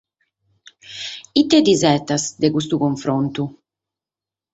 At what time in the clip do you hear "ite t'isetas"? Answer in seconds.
1.41-2.23